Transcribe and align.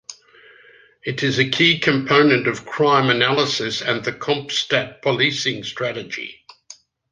It 1.03 1.21
is 1.21 1.37
a 1.37 1.47
key 1.47 1.77
component 1.77 2.47
of 2.47 2.65
crime 2.65 3.11
analysis 3.11 3.83
and 3.83 4.03
the 4.03 4.11
CompStat 4.11 5.03
policing 5.03 5.63
strategy. 5.63 6.43